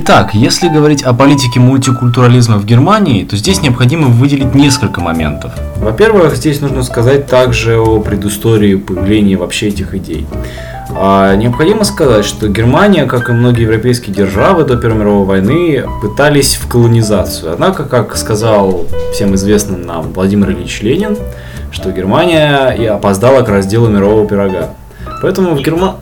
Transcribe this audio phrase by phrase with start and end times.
[0.00, 5.50] Итак, если говорить о политике мультикультурализма в Германии, то здесь необходимо выделить несколько моментов.
[5.78, 10.24] Во-первых, здесь нужно сказать также о предыстории появления вообще этих идей.
[10.94, 16.54] А необходимо сказать, что Германия, как и многие европейские державы до Первой мировой войны, пытались
[16.54, 17.52] в колонизацию.
[17.52, 21.18] Однако, как сказал всем известный нам Владимир Ильич Ленин,
[21.72, 24.68] что Германия и опоздала к разделу мирового пирога.
[25.20, 25.96] Поэтому в Германии...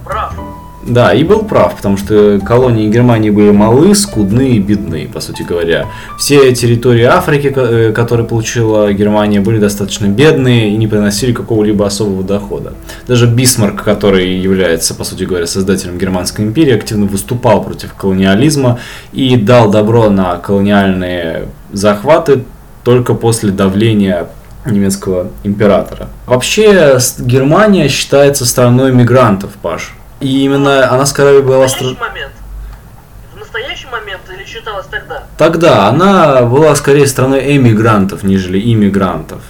[0.86, 5.42] Да, и был прав, потому что колонии Германии были малы, скудны и бедны, по сути
[5.42, 5.86] говоря.
[6.16, 12.22] Все территории Африки, э, которые получила Германия, были достаточно бедные и не приносили какого-либо особого
[12.22, 12.74] дохода.
[13.08, 18.78] Даже Бисмарк, который является, по сути говоря, создателем Германской империи, активно выступал против колониализма
[19.12, 22.44] и дал добро на колониальные захваты
[22.84, 24.28] только после давления
[24.64, 26.08] немецкого императора.
[26.26, 29.94] Вообще, Германия считается страной мигрантов, Паш.
[30.20, 31.58] И именно она скорее была...
[31.58, 32.32] В настоящий момент?
[33.34, 35.24] В настоящий момент или считалась тогда?
[35.36, 39.42] Тогда она была скорее страной эмигрантов, нежели иммигрантов.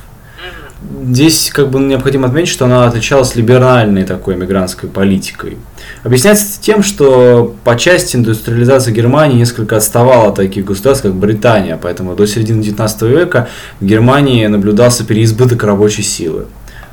[1.05, 5.56] Здесь как бы необходимо отметить, что она отличалась либеральной такой эмигрантской политикой.
[6.05, 12.14] Объясняется тем, что по части индустриализации Германии несколько отставала от таких государств, как Британия, поэтому
[12.14, 13.48] до середины 19 века
[13.81, 16.47] в Германии наблюдался переизбыток рабочей силы.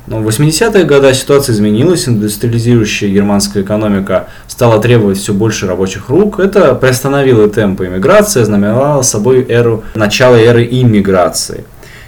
[0.06, 6.40] Но в 80-е годы ситуация изменилась, индустриализирующая германская экономика стала требовать все больше рабочих рук.
[6.40, 11.64] Это приостановило темпы иммиграции, знаменовало собой эру, начало эры иммиграции.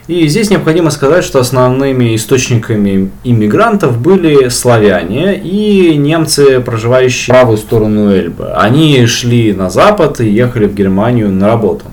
[0.08, 7.56] И здесь необходимо сказать, что основными источниками иммигрантов были славяне и немцы, проживающие в правую
[7.58, 8.52] сторону Эльбы.
[8.54, 11.86] Они шли на запад и ехали в Германию на работу.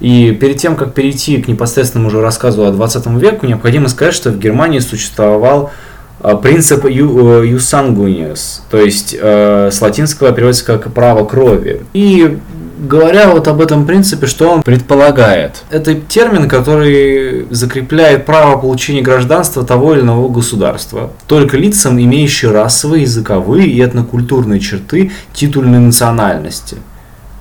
[0.00, 4.30] И перед тем, как перейти к непосредственному уже рассказу о 20 веку, необходимо сказать, что
[4.30, 5.70] в Германии существовал
[6.20, 11.82] а, принцип юсангуниус, то есть э, с латинского переводится как право крови.
[11.92, 12.38] И
[12.78, 15.64] говоря вот об этом принципе, что он предполагает?
[15.70, 23.02] Это термин, который закрепляет право получения гражданства того или иного государства только лицам, имеющим расовые,
[23.02, 26.78] языковые и этнокультурные черты титульной национальности.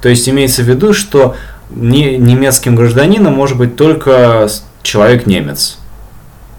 [0.02, 1.36] То есть имеется в виду, что
[1.70, 4.48] не, немецким гражданином может быть только
[4.84, 5.80] человек-немец.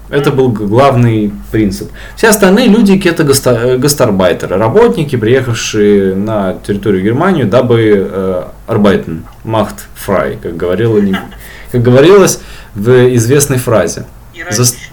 [0.09, 1.91] Это был главный принцип.
[2.15, 3.23] Все остальные люди это
[3.77, 11.01] гастарбайтеры, работники, приехавшие на территорию Германии, дабы э, arbeiten, macht frei, как, говорило,
[11.71, 12.39] как говорилось
[12.73, 14.05] в известной фразе.
[14.33, 14.86] Иронично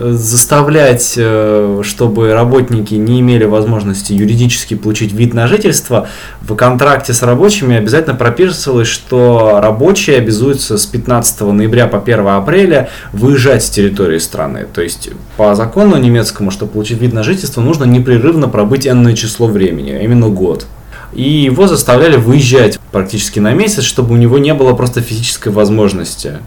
[0.00, 6.08] заставлять, э, чтобы работники не имели возможности юридически получить вид на жительство,
[6.40, 12.88] в контракте с рабочими обязательно прописывалось, что рабочие обязуются с 15 ноября по 1 апреля
[13.12, 14.66] выезжать с территории страны.
[14.72, 19.46] То есть по закону немецкому, чтобы получить вид на жительство, нужно непрерывно пробыть энное число
[19.46, 20.66] времени, а именно год.
[21.12, 26.38] И его заставляли выезжать практически на месяц, чтобы у него не было просто физической возможности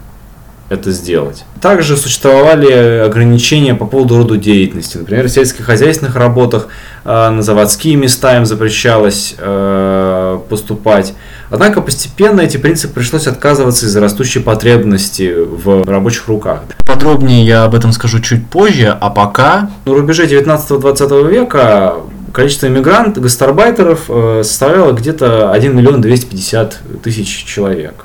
[0.68, 1.44] это сделать.
[1.60, 4.98] Также существовали ограничения по поводу рода деятельности.
[4.98, 6.68] Например, в сельскохозяйственных работах
[7.04, 11.14] э, на заводские места им запрещалось э, поступать.
[11.50, 16.62] Однако постепенно эти принципы пришлось отказываться из-за растущей потребности в рабочих руках.
[16.86, 19.70] Подробнее я об этом скажу чуть позже, а пока...
[19.84, 21.94] На рубеже 19-20 века
[22.32, 28.04] количество иммигрантов, гастарбайтеров э, составляло где-то 1 миллион 250 тысяч человек.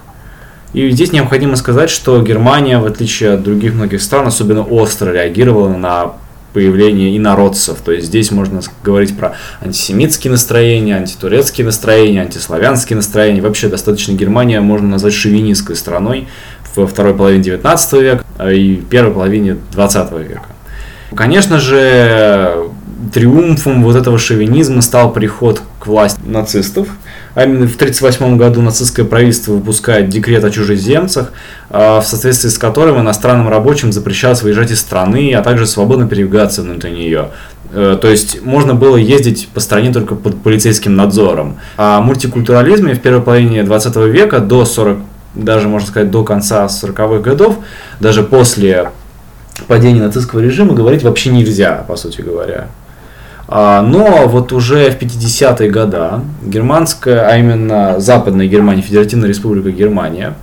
[0.74, 5.76] И здесь необходимо сказать, что Германия, в отличие от других многих стран, особенно остро реагировала
[5.76, 6.14] на
[6.54, 7.78] появление инородцев.
[7.84, 13.42] То есть здесь можно говорить про антисемитские настроения, антитурецкие настроения, антиславянские настроения.
[13.42, 16.28] Вообще достаточно Германия можно назвать шовинистской страной
[16.76, 20.46] во второй половине 19 века и первой половине 20 века.
[21.16, 22.70] Конечно же,
[23.12, 26.88] триумфом вот этого шовинизма стал приход к власти нацистов–
[27.36, 31.32] а именно в 1938 году нацистское правительство выпускает декрет о чужеземцах,
[31.70, 36.62] а, в соответствии с которым иностранным рабочим запрещалось выезжать из страны, а также свободно передвигаться
[36.62, 37.30] внутри нее.
[37.72, 41.60] Э, то есть можно было ездить по стране только под полицейским надзором.
[41.78, 45.00] О мультикультурализме в первой половине 20 века до 40,
[45.36, 47.58] даже можно сказать до конца 40-х годов,
[48.00, 48.90] даже после
[49.68, 52.68] падения нацистского режима говорить вообще нельзя, по сути говоря.
[53.52, 60.36] А, но вот уже в 50-е годы германская, а именно Западная Германия, Федеративная Республика Германия,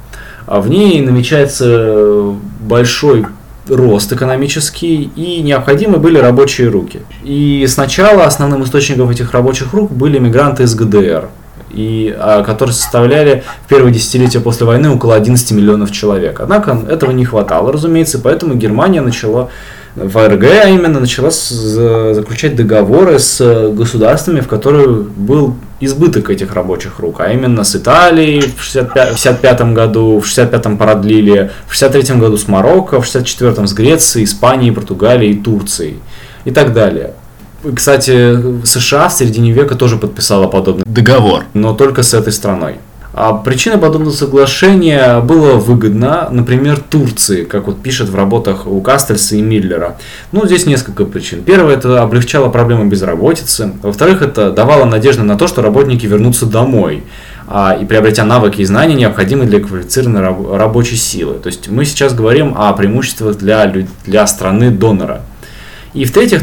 [0.47, 3.27] а в ней намечается большой
[3.69, 7.01] рост экономический и необходимы были рабочие руки.
[7.23, 11.29] И сначала основным источником этих рабочих рук были мигранты из ГДР,
[11.71, 16.41] и, а, которые составляли в первые десятилетия после войны около 11 миллионов человек.
[16.41, 19.51] Однако этого не хватало, разумеется, поэтому Германия начала
[19.97, 27.21] ФРГ а именно начала заключать договоры с государствами, в которых был избыток этих рабочих рук,
[27.21, 33.01] а именно с Италией в 65 году, в 65 продлили, в 63 году с Марокко,
[33.01, 35.99] в 64 с Грецией, Испанией, Португалией и Турцией
[36.45, 37.15] и так далее.
[37.75, 42.77] Кстати, США в середине века тоже подписала подобный договор, но только с этой страной.
[43.19, 49.37] А причина подобного соглашения было выгодно, например, Турции, как вот пишет в работах у Кастельса
[49.37, 49.97] и Миллера.
[50.33, 51.43] Ну, здесь несколько причин.
[51.43, 53.73] Первое, это облегчало проблему безработицы.
[53.83, 57.05] Во-вторых, это давало надежду на то, что работники вернутся домой
[57.49, 61.39] а, и приобретя навыки и знания, необходимые для квалифицированной рабочей силы.
[61.39, 63.73] То есть мы сейчас говорим о преимуществах для,
[64.05, 65.23] для страны донора.
[65.95, 66.43] И в-третьих,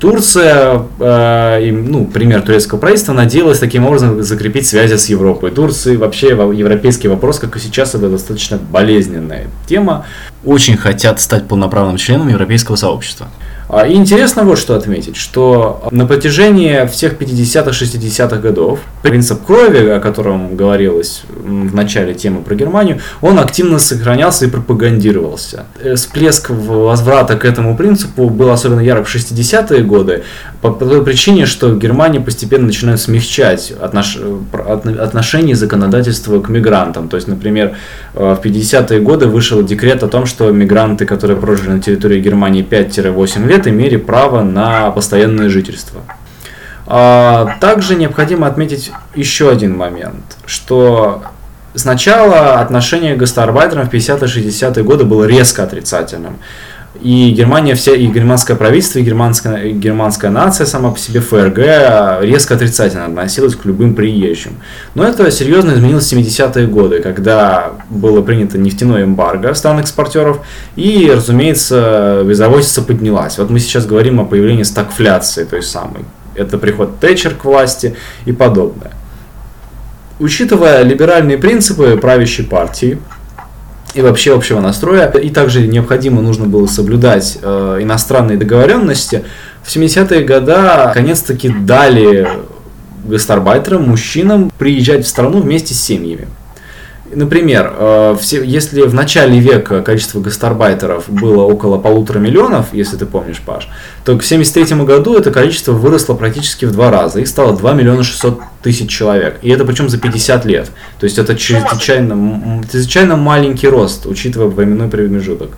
[0.00, 5.50] Турция, э, ну, пример турецкого правительства, надеялась таким образом закрепить связи с Европой.
[5.50, 10.06] Турции вообще европейский вопрос, как и сейчас, это достаточно болезненная тема.
[10.42, 13.28] Очень хотят стать полноправным членом европейского сообщества.
[13.72, 19.88] А, и интересно вот что отметить, что на протяжении всех 50-х, 60-х годов принцип крови,
[19.90, 25.66] о котором говорилось в начале темы про Германию, он активно сохранялся и пропагандировался.
[25.80, 30.24] Э, всплеск возврата к этому принципу был особенно ярок в 60-е годы,
[30.60, 34.18] по той причине, что Германия постепенно начинает смягчать отнош...
[34.52, 37.08] отношения законодательства к мигрантам.
[37.08, 37.76] То есть, например,
[38.14, 42.66] э, в 50-е годы вышел декрет о том, что мигранты, которые прожили на территории Германии
[42.68, 46.02] 5-8 лет, имели право на постоянное жительство.
[46.86, 51.22] А также необходимо отметить еще один момент, что
[51.74, 56.38] сначала отношение к гастарбайтерам в 50-60-е годы было резко отрицательным.
[57.02, 62.54] И Германия вся, и германское правительство, и германская, германская нация сама по себе ФРГ резко
[62.54, 64.52] отрицательно относилась к любым приезжим.
[64.94, 70.40] Но это серьезно изменилось в 70-е годы, когда было принято нефтяное эмбарго стран-экспортеров,
[70.76, 73.38] и, разумеется, безработица поднялась.
[73.38, 76.04] Вот мы сейчас говорим о появлении стагфляции той самой.
[76.34, 78.92] Это приход Тэтчер к власти и подобное.
[80.18, 82.98] Учитывая либеральные принципы правящей партии,
[83.94, 85.08] и вообще общего настроя.
[85.10, 89.24] И также необходимо нужно было соблюдать э, иностранные договоренности.
[89.62, 92.28] В 70-е годы конец-таки дали
[93.04, 96.28] гастарбайтерам, мужчинам приезжать в страну вместе с семьями.
[97.12, 103.40] Например, э, если в начале века количество гастарбайтеров было около полутора миллионов, если ты помнишь,
[103.44, 103.68] Паш,
[104.04, 107.20] то к 1973 году это количество выросло практически в два раза.
[107.20, 109.38] Их стало 2 миллиона 600 тысяч человек.
[109.42, 110.70] И это причем за 50 лет.
[111.00, 115.50] То есть это чрезвычайно, чрезвычайно маленький рост, учитывая временной промежуток.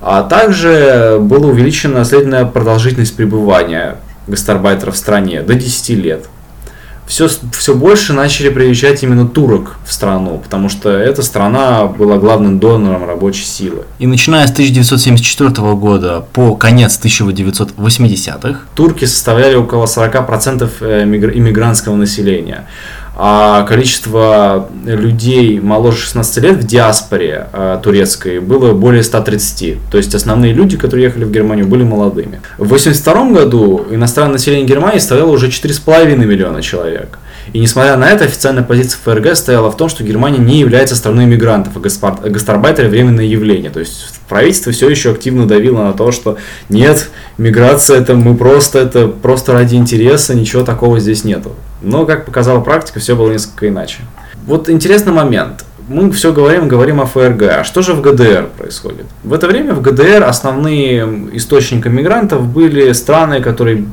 [0.00, 3.96] А также была увеличена средняя продолжительность пребывания
[4.26, 6.26] гастарбайтеров в стране до 10 лет
[7.08, 7.28] все,
[7.58, 13.06] все больше начали приезжать именно турок в страну, потому что эта страна была главным донором
[13.06, 13.84] рабочей силы.
[13.98, 22.66] И начиная с 1974 года по конец 1980-х турки составляли около 40% э, иммигрантского населения
[23.20, 29.90] а количество людей моложе 16 лет в диаспоре э, турецкой было более 130.
[29.90, 32.40] То есть основные люди, которые ехали в Германию, были молодыми.
[32.58, 37.18] В 1982 году иностранное население Германии составляло уже 4,5 миллиона человек.
[37.52, 41.24] И несмотря на это, официальная позиция ФРГ стояла в том, что Германия не является страной
[41.24, 41.80] иммигрантов, а
[42.28, 43.70] гастарбайтеры– временное явление.
[43.70, 46.36] То есть правительство все еще активно давило на то, что
[46.68, 51.56] нет, миграция это мы просто, это просто ради интереса, ничего такого здесь нету.
[51.82, 53.98] Но, как показала практика, все было несколько иначе.
[54.46, 55.64] Вот интересный момент.
[55.88, 57.42] Мы все говорим, говорим о ФРГ.
[57.42, 59.06] А что же в ГДР происходит?
[59.24, 63.86] В это время в ГДР основные источниками мигрантов были страны, которые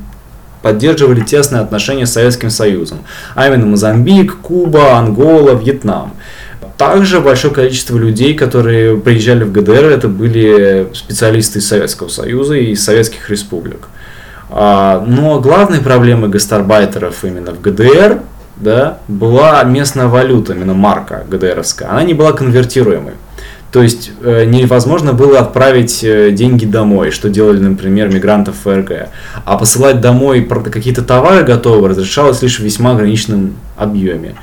[0.60, 2.98] поддерживали тесные отношения с Советским Союзом,
[3.34, 6.14] а именно Мозамбик, Куба, Ангола, Вьетнам.
[6.76, 12.72] Также большое количество людей, которые приезжали в ГДР, это были специалисты из Советского Союза и
[12.72, 13.88] из советских республик.
[14.48, 18.20] А, но главной проблемой гастарбайтеров именно в ГДР
[18.56, 21.90] да, была местная валюта, именно марка ГДРовская.
[21.90, 23.14] Она не была конвертируемой.
[23.72, 29.10] То есть э, невозможно было отправить э, деньги домой, что делали, например, мигрантов ФРГ.
[29.44, 34.34] А посылать домой какие-то товары готовые разрешалось лишь в весьма ограниченном объеме.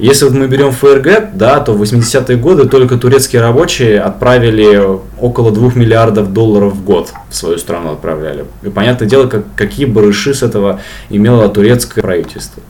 [0.00, 4.80] Если мы берем ФРГ, да, то в 80-е годы только турецкие рабочие отправили
[5.20, 8.44] около 2 миллиардов долларов в год в свою страну отправляли.
[8.62, 10.80] И понятное дело, как, какие барыши с этого
[11.10, 12.62] имело турецкое правительство.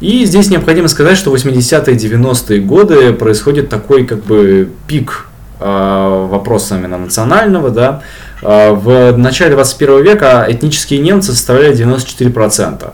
[0.00, 5.26] И здесь необходимо сказать, что в 80-е 90-е годы происходит такой как бы пик
[5.58, 8.02] Э, вопроса национального, да,
[8.42, 12.92] э, в начале 21 века этнические немцы составляли 94%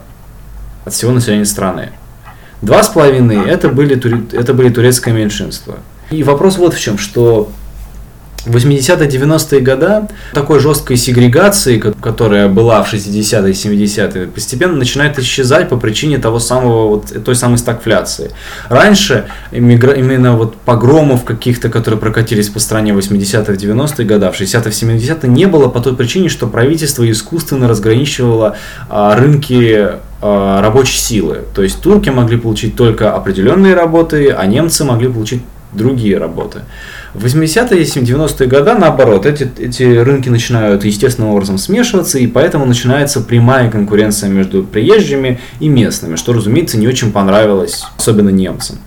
[0.85, 1.91] от всего населения страны.
[2.62, 3.97] Два с половиной это были,
[4.35, 5.75] это были турецкое меньшинство.
[6.11, 7.50] И вопрос вот в чем, что
[8.45, 15.19] В 80-е, 90-е годы такой жесткой сегрегации, которая была в 60-е и 70-е, постепенно начинает
[15.19, 18.33] исчезать по причине того самого, вот, той самой стагфляции.
[18.69, 24.73] Раньше именно вот погромов каких-то, которые прокатились по стране в 80-х, 90-е годы, в 60-е,
[24.73, 28.57] 70-е не было по той причине, что правительство искусственно разграничивало
[28.89, 29.89] а, рынки
[30.21, 31.43] а, рабочей силы.
[31.55, 36.61] То есть турки могли получить только определенные работы, а немцы могли получить другие работы.
[37.14, 42.64] В 80-е и 90-е годы, наоборот, эти, эти рынки начинают естественным образом смешиваться, и поэтому
[42.64, 48.79] начинается прямая конкуренция между приезжими и местными, что, разумеется, не очень понравилось, особенно немцам.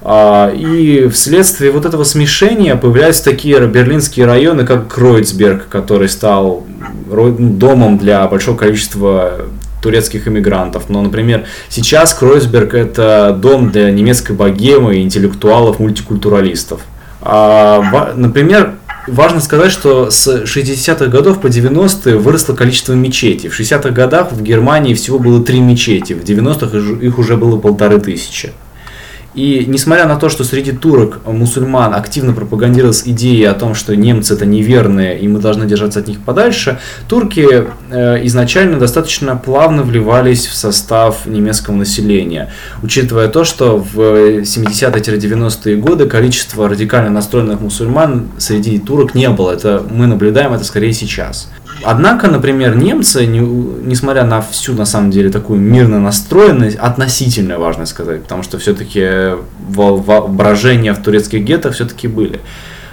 [0.00, 6.64] А, и вследствие вот этого смешения появляются такие берлинские районы, как Кройцберг, который стал
[7.08, 9.48] домом для большого количества
[9.82, 10.88] турецких иммигрантов.
[10.88, 16.80] Но, например, сейчас Кройсберг это дом для немецкой богемы интеллектуалов, мультикультуралистов.
[17.20, 18.74] А, например,
[19.06, 23.48] важно сказать, что с 60-х годов по 90-е выросло количество мечетей.
[23.48, 28.00] В 60-х годах в Германии всего было три мечети, в 90-х их уже было полторы
[28.00, 28.52] тысячи.
[29.34, 34.34] И несмотря на то, что среди турок, мусульман активно пропагандировалась идея о том, что немцы
[34.34, 37.46] это неверные и мы должны держаться от них подальше, турки
[37.90, 44.00] э, изначально достаточно плавно вливались в состав немецкого населения, учитывая то, что в
[44.40, 49.52] 70-90-е годы количество радикально настроенных мусульман среди турок не было.
[49.52, 51.50] Это мы наблюдаем это скорее сейчас.
[51.84, 57.86] Однако, например, немцы, не, несмотря на всю, на самом деле, такую мирно настроенность, относительно важно
[57.86, 59.36] сказать, потому что все-таки
[59.68, 62.40] воображения в турецких гетто все-таки были.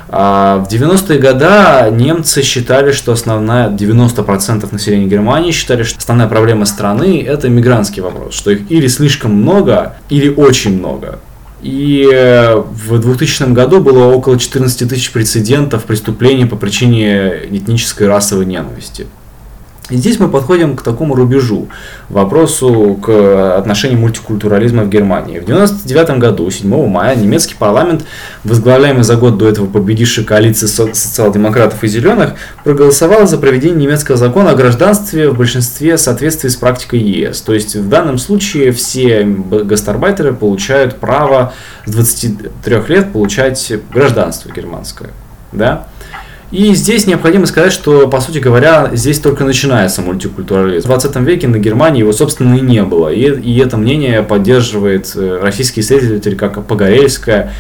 [0.08, 6.66] А в 90-е годы немцы считали, что основная, 90% населения Германии считали, что основная проблема
[6.66, 11.20] страны это мигрантский вопрос, что их или слишком много, или очень много.
[11.66, 18.46] И э, в 2000 году было около 14 тысяч прецедентов преступлений по причине этнической расовой
[18.46, 19.08] ненависти.
[19.90, 21.68] И здесь мы подходим к такому рубежу,
[22.10, 25.40] вопросу к отношению мультикультурализма в Германии.
[25.40, 28.04] В 1999 году, 7 мая, немецкий парламент,
[28.44, 34.52] возглавляемый за год до этого победившей коалиции социал-демократов и зеленых, проголосовал за проведение немецкого закона
[34.52, 37.42] о гражданстве в большинстве в соответствии с практикой ЕС.
[37.42, 41.54] То есть в данном случае все гастарбайтеры получают право
[41.86, 45.12] с 23 лет получать гражданство германское.
[45.52, 45.88] Да?
[46.52, 50.86] И здесь необходимо сказать, что, по сути говоря, здесь только начинается мультикультурализм.
[50.86, 53.10] В 20 веке на Германии его, собственно, и не было.
[53.10, 57.52] И, и это мнение поддерживает э, российские исследователи, как Погорельская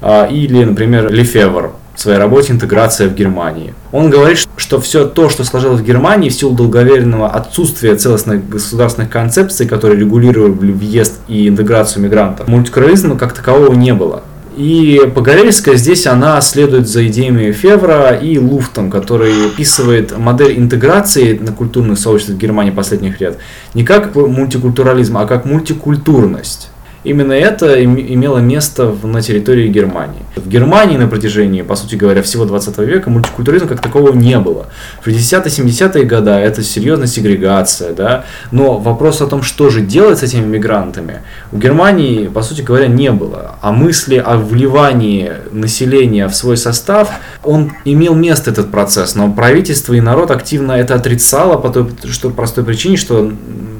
[0.00, 3.74] а, или, например, Лефевр в своей работе «Интеграция в Германии».
[3.92, 9.10] Он говорит, что все то, что сложилось в Германии в силу долговременного отсутствия целостных государственных
[9.10, 14.22] концепций, которые регулировали въезд и интеграцию мигрантов, мультикультурализма как такового не было.
[14.56, 21.52] И Погорельская здесь она следует за идеями Февра и Луфтом, который описывает модель интеграции на
[21.52, 23.38] культурных сообществах Германии последних лет
[23.74, 26.70] не как мультикультурализм, а как мультикультурность.
[27.02, 30.23] Именно это имело место на территории Германии.
[30.44, 34.66] В Германии на протяжении, по сути говоря, всего 20 века мультикультуризма как такового не было.
[35.00, 40.22] В 60-70-е годы это серьезная сегрегация, да, но вопрос о том, что же делать с
[40.22, 43.54] этими мигрантами, у Германии, по сути говоря, не было.
[43.62, 47.10] А мысли о вливании населения в свой состав,
[47.42, 52.28] он имел место, этот процесс, но правительство и народ активно это отрицало по той что,
[52.28, 53.32] простой причине, что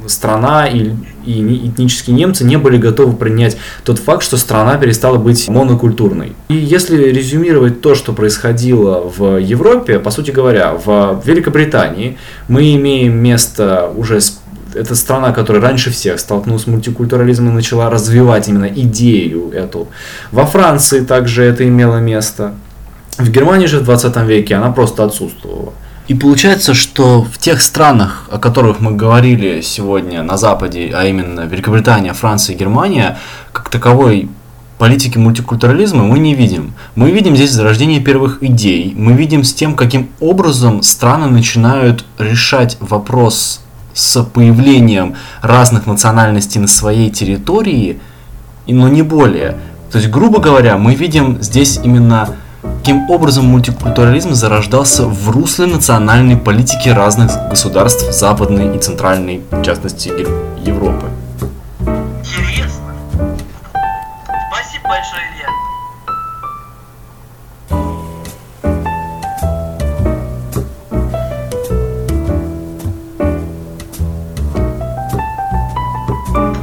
[0.06, 0.90] страна и,
[1.24, 6.34] и этнические немцы не были готовы принять тот факт, что страна перестала быть монокультурной.
[6.48, 12.18] И если резюмировать то, что происходило в Европе, по сути говоря, в Великобритании
[12.48, 14.40] мы имеем место уже с
[14.74, 19.88] это страна, которая раньше всех столкнулась с мультикультурализмом и начала развивать именно идею эту.
[20.32, 22.54] Во Франции также это имело место.
[23.18, 25.72] В Германии же в 20 веке она просто отсутствовала.
[26.06, 31.40] И получается, что в тех странах, о которых мы говорили сегодня на Западе, а именно
[31.42, 33.16] Великобритания, Франция Германия,
[33.52, 34.28] как таковой
[34.76, 36.74] политики мультикультурализма мы не видим.
[36.94, 42.76] Мы видим здесь зарождение первых идей, мы видим с тем, каким образом страны начинают решать
[42.80, 43.62] вопрос
[43.94, 47.98] с появлением разных национальностей на своей территории,
[48.66, 49.56] но не более.
[49.90, 52.34] То есть, грубо говоря, мы видим здесь именно
[52.64, 60.08] Каким образом мультикультурализм зарождался в русле национальной политики разных государств Западной и Центральной, в частности,
[60.08, 61.06] Европы?
[61.80, 62.94] Интересно.
[64.50, 65.48] Спасибо большое, Илья.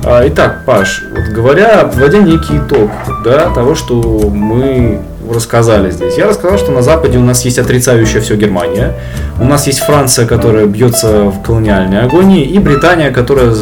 [0.04, 2.90] А, итак, Паш, вот говоря, вводя некий итог
[3.24, 3.96] да, того, что
[4.30, 5.00] мы
[5.32, 6.18] рассказали здесь?
[6.18, 8.94] Я рассказал, что на Западе у нас есть отрицающая все Германия,
[9.40, 13.54] у нас есть Франция, которая бьется в колониальной агонии, и Британия, которая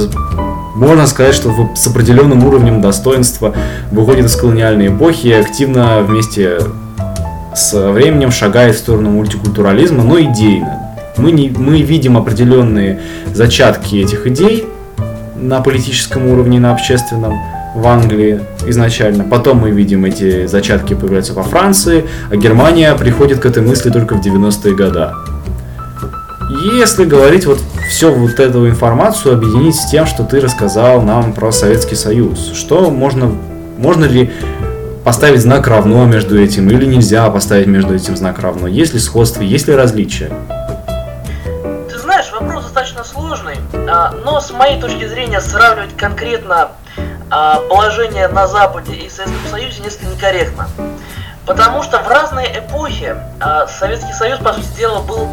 [0.75, 3.53] можно сказать, что с определенным уровнем достоинства
[3.91, 6.59] выходит из колониальной эпохи и активно вместе
[7.53, 10.79] с временем шагает в сторону мультикультурализма, но идейно.
[11.17, 13.01] Мы, не, мы видим определенные
[13.33, 14.65] зачатки этих идей
[15.35, 17.37] на политическом уровне, на общественном
[17.75, 19.23] в Англии изначально.
[19.23, 24.15] Потом мы видим эти зачатки появляются во Франции, а Германия приходит к этой мысли только
[24.15, 25.09] в 90-е годы.
[26.73, 27.59] Если говорить вот
[27.89, 32.89] всю вот эту информацию объединить с тем, что ты рассказал нам про Советский Союз, что
[32.89, 33.31] можно,
[33.77, 34.31] можно ли
[35.03, 38.67] поставить знак равно между этим или нельзя поставить между этим знак равно?
[38.67, 40.31] Есть ли сходство, есть ли различия?
[41.91, 43.55] Ты знаешь, вопрос достаточно сложный,
[43.87, 46.69] а, но с моей точки зрения сравнивать конкретно
[47.29, 50.67] положение на Западе и Советском Союзе несколько некорректно.
[51.45, 55.29] Потому что в разные эпохи а, Советский Союз, по сути дела, был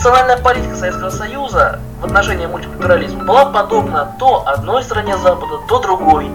[0.00, 6.30] национальная политика Советского Союза в отношении мультикультурализма была подобна то одной стране Запада, то другой.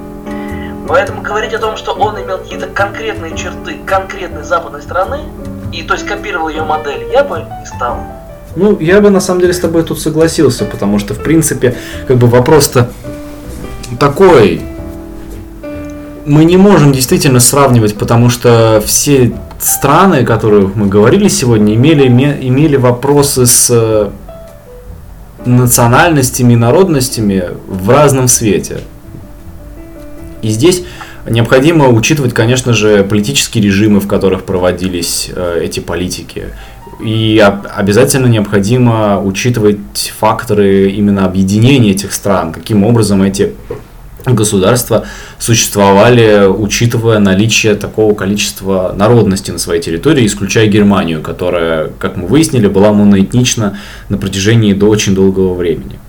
[0.88, 5.22] Поэтому говорить о том, что он имел какие-то конкретные черты конкретной западной страны,
[5.74, 7.98] и то есть копировал ее модель, я бы не стал.
[8.56, 11.76] Ну, я бы на самом деле с тобой тут согласился, потому что, в принципе,
[12.08, 12.90] как бы вопрос-то
[14.00, 14.62] такой.
[16.26, 22.08] Мы не можем действительно сравнивать, потому что все страны, о которых мы говорили сегодня, имели,
[22.08, 24.10] имели вопросы с э,
[25.46, 28.82] национальностями и народностями в разном свете.
[30.42, 30.84] И здесь
[31.28, 36.50] необходимо учитывать, конечно же, политические режимы, в которых проводились э, эти политики.
[37.00, 37.44] И
[37.76, 43.54] обязательно необходимо учитывать факторы именно объединения этих стран, каким образом эти
[44.26, 45.06] государства
[45.38, 52.68] существовали, учитывая наличие такого количества народности на своей территории, исключая Германию, которая, как мы выяснили,
[52.68, 53.78] была моноэтнична
[54.10, 56.00] на протяжении до очень долгого времени.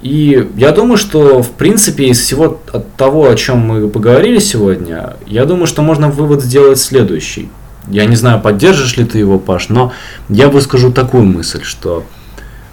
[0.00, 5.16] И я думаю, что в принципе из всего от того, о чем мы поговорили сегодня,
[5.26, 7.50] я думаю, что можно вывод сделать следующий.
[7.88, 9.92] Я не знаю, поддержишь ли ты его, Паш, но
[10.28, 12.04] я выскажу такую мысль, что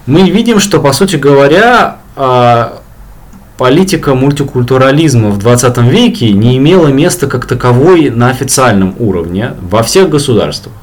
[0.06, 2.80] мы видим, что, по сути говоря, а,
[3.58, 10.08] политика мультикультурализма в 20 веке не имела места как таковой на официальном уровне во всех
[10.08, 10.74] государствах.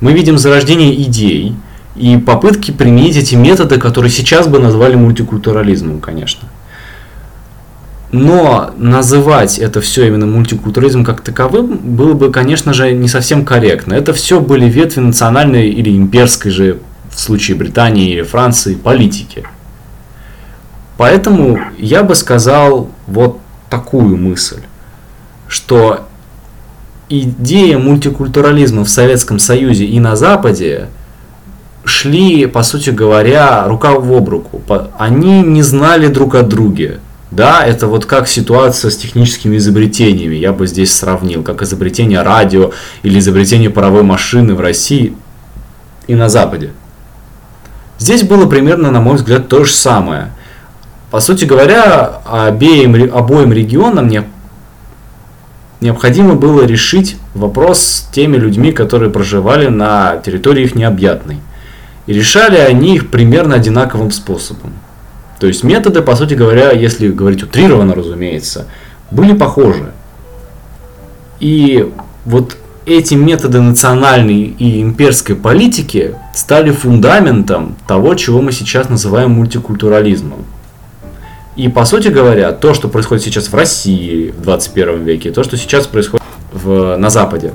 [0.00, 1.54] Мы видим зарождение идей
[1.94, 6.48] и попытки применить эти методы, которые сейчас бы назвали мультикультурализмом, конечно.
[8.12, 13.94] Но называть это все именно мультикультурализм как таковым было бы, конечно же, не совсем корректно.
[13.94, 19.44] Это все были ветви национальной или имперской же, в случае Британии или Франции, политики.
[20.96, 24.60] Поэтому я бы сказал вот такую мысль,
[25.48, 26.06] что
[27.08, 30.88] идея мультикультурализма в Советском Союзе и на Западе
[31.84, 34.60] шли, по сути говоря, рука в об руку.
[34.98, 37.00] Они не знали друг о друге.
[37.30, 42.72] Да, это вот как ситуация с техническими изобретениями, я бы здесь сравнил, как изобретение радио
[43.04, 45.14] или изобретение паровой машины в России
[46.08, 46.72] и на Западе.
[47.98, 50.32] Здесь было примерно, на мой взгляд, то же самое.
[51.12, 54.24] По сути говоря, обеим, обоим регионам не,
[55.80, 61.40] необходимо было решить вопрос с теми людьми, которые проживали на территории их необъятной.
[62.06, 64.72] И решали они их примерно одинаковым способом.
[65.40, 68.66] То есть методы, по сути говоря, если говорить утрированно, разумеется,
[69.10, 69.90] были похожи.
[71.40, 71.90] И
[72.26, 80.44] вот эти методы национальной и имперской политики стали фундаментом того, чего мы сейчас называем мультикультурализмом.
[81.56, 85.56] И, по сути говоря, то, что происходит сейчас в России в 21 веке, то, что
[85.56, 87.54] сейчас происходит в, на Западе,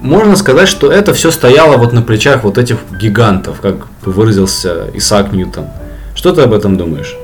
[0.00, 5.32] можно сказать, что это все стояло вот на плечах вот этих гигантов, как выразился Исаак
[5.32, 5.66] Ньютон.
[6.14, 7.16] Что ты об этом думаешь?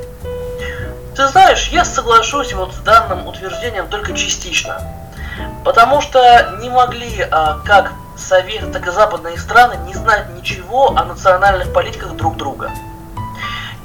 [1.20, 4.80] Ты знаешь, я соглашусь вот с данным утверждением только частично.
[5.66, 11.04] Потому что не могли а, как Совет, так и западные страны не знать ничего о
[11.04, 12.70] национальных политиках друг друга.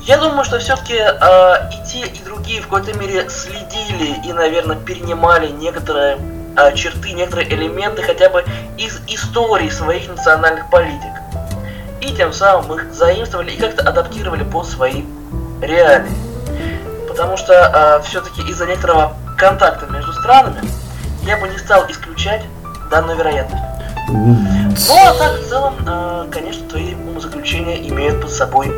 [0.03, 4.77] Я думаю, что все-таки э, и те, и другие в какой-то мере следили и, наверное,
[4.77, 6.17] перенимали некоторые
[6.55, 8.45] э, черты, некоторые элементы хотя бы
[8.77, 11.11] из истории своих национальных политик.
[11.99, 15.03] И тем самым их заимствовали и как-то адаптировали под свои
[15.61, 16.24] реалии.
[17.15, 20.59] Потому что э, все-таки из-за некоторого контакта между странами
[21.25, 22.43] я бы не стал исключать
[22.91, 23.63] данную вероятность.
[24.09, 24.37] Ну
[24.89, 28.69] а так, в целом, э, конечно, твои умозаключения имеют под собой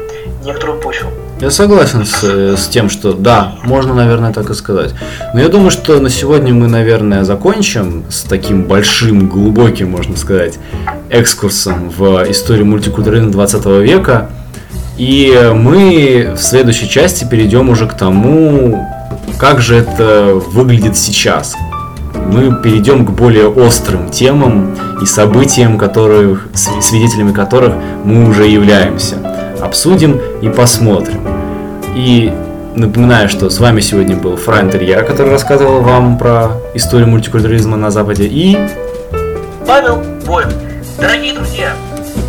[0.43, 1.09] некоторую почву.
[1.41, 4.93] Я согласен с, с тем, что да, можно, наверное, так и сказать.
[5.33, 10.59] Но я думаю, что на сегодня мы, наверное, закончим с таким большим, глубоким, можно сказать,
[11.09, 14.29] экскурсом в историю мультикультуризма 20 века.
[14.97, 18.87] И мы в следующей части перейдем уже к тому,
[19.37, 21.55] как же это выглядит сейчас.
[22.31, 29.15] Мы перейдем к более острым темам и событиям, которых, свидетелями которых мы уже являемся.
[29.61, 31.21] Обсудим и посмотрим.
[31.95, 32.33] И
[32.75, 37.91] напоминаю, что с вами сегодня был Фрайн Терьер, который рассказывал вам про историю мультикультуризма на
[37.91, 38.57] Западе, и...
[39.65, 40.53] Павел Боев.
[40.99, 41.73] Дорогие друзья,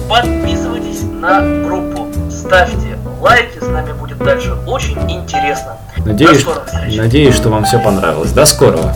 [0.08, 2.07] подписывайтесь на группу,
[2.48, 5.76] ставьте лайки, с нами будет дальше очень интересно.
[5.98, 6.46] Надеюсь,
[6.96, 8.32] надеюсь, что вам все понравилось.
[8.32, 8.94] До скорого!